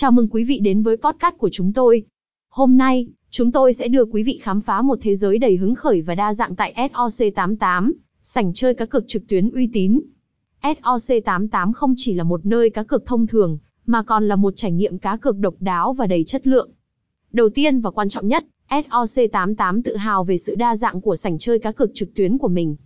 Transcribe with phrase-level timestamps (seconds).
[0.00, 2.02] Chào mừng quý vị đến với podcast của chúng tôi.
[2.50, 5.74] Hôm nay, chúng tôi sẽ đưa quý vị khám phá một thế giới đầy hứng
[5.74, 10.00] khởi và đa dạng tại SOC88, sảnh chơi cá cược trực tuyến uy tín.
[10.62, 14.72] SOC88 không chỉ là một nơi cá cược thông thường, mà còn là một trải
[14.72, 16.70] nghiệm cá cược độc đáo và đầy chất lượng.
[17.32, 21.38] Đầu tiên và quan trọng nhất, SOC88 tự hào về sự đa dạng của sảnh
[21.38, 22.76] chơi cá cược trực tuyến của mình.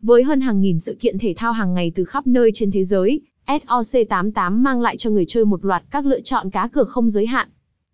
[0.00, 2.84] Với hơn hàng nghìn sự kiện thể thao hàng ngày từ khắp nơi trên thế
[2.84, 7.10] giới, SOC88 mang lại cho người chơi một loạt các lựa chọn cá cược không
[7.10, 7.48] giới hạn.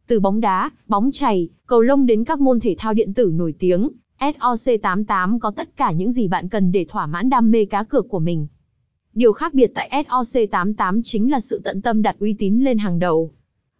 [0.06, 3.54] Từ bóng đá, bóng chày, cầu lông đến các môn thể thao điện tử nổi
[3.58, 7.82] tiếng, SOC88 có tất cả những gì bạn cần để thỏa mãn đam mê cá
[7.82, 8.46] cược của mình.
[9.12, 12.98] Điều khác biệt tại SOC88 chính là sự tận tâm đặt uy tín lên hàng
[12.98, 13.30] đầu.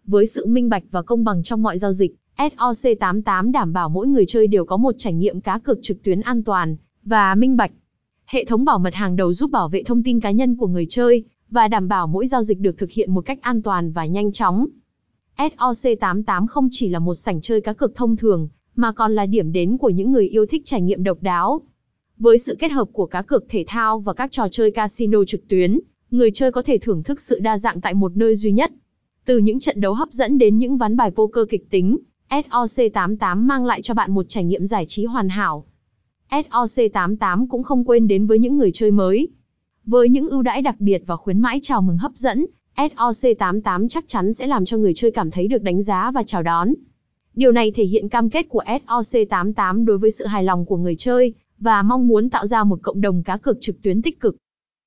[0.04, 4.06] Với sự minh bạch và công bằng trong mọi giao dịch, SOC88 đảm bảo mỗi
[4.06, 7.56] người chơi đều có một trải nghiệm cá cược trực tuyến an toàn và minh
[7.56, 7.70] bạch.
[8.26, 10.86] Hệ thống bảo mật hàng đầu giúp bảo vệ thông tin cá nhân của người
[10.88, 14.06] chơi và đảm bảo mỗi giao dịch được thực hiện một cách an toàn và
[14.06, 14.66] nhanh chóng.
[15.36, 19.52] SOC88 không chỉ là một sảnh chơi cá cược thông thường, mà còn là điểm
[19.52, 21.60] đến của những người yêu thích trải nghiệm độc đáo.
[22.18, 25.48] Với sự kết hợp của cá cược thể thao và các trò chơi casino trực
[25.48, 25.80] tuyến,
[26.10, 28.72] người chơi có thể thưởng thức sự đa dạng tại một nơi duy nhất.
[29.24, 31.98] Từ những trận đấu hấp dẫn đến những ván bài poker kịch tính,
[32.30, 35.66] SOC88 mang lại cho bạn một trải nghiệm giải trí hoàn hảo.
[36.30, 39.28] SOC88 cũng không quên đến với những người chơi mới.
[39.86, 42.46] Với những ưu đãi đặc biệt và khuyến mãi chào mừng hấp dẫn,
[42.76, 46.42] SOC88 chắc chắn sẽ làm cho người chơi cảm thấy được đánh giá và chào
[46.42, 46.68] đón.
[47.34, 50.96] Điều này thể hiện cam kết của SOC88 đối với sự hài lòng của người
[50.96, 54.36] chơi và mong muốn tạo ra một cộng đồng cá cược trực tuyến tích cực.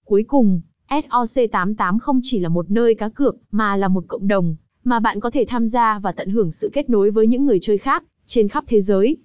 [0.05, 4.55] Cuối cùng, SOC88 không chỉ là một nơi cá cược mà là một cộng đồng
[4.83, 7.59] mà bạn có thể tham gia và tận hưởng sự kết nối với những người
[7.61, 9.17] chơi khác trên khắp thế giới.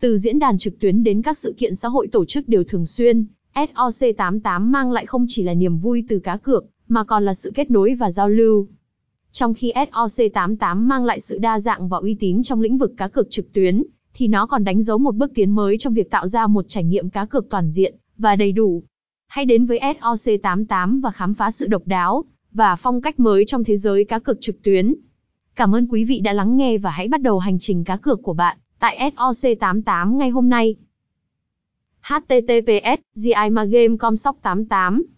[0.00, 2.86] Từ diễn đàn trực tuyến đến các sự kiện xã hội tổ chức đều thường
[2.86, 7.34] xuyên, SOC88 mang lại không chỉ là niềm vui từ cá cược, mà còn là
[7.34, 8.66] sự kết nối và giao lưu.
[9.32, 13.08] Trong khi SOC88 mang lại sự đa dạng và uy tín trong lĩnh vực cá
[13.08, 13.82] cược trực tuyến,
[14.14, 16.84] thì nó còn đánh dấu một bước tiến mới trong việc tạo ra một trải
[16.84, 18.82] nghiệm cá cược toàn diện và đầy đủ.
[19.26, 23.64] Hãy đến với SOC88 và khám phá sự độc đáo và phong cách mới trong
[23.64, 24.94] thế giới cá cược trực tuyến.
[25.56, 28.22] Cảm ơn quý vị đã lắng nghe và hãy bắt đầu hành trình cá cược
[28.22, 30.76] của bạn tại SOC88 ngay hôm nay
[32.08, 35.14] https gimagame.com 88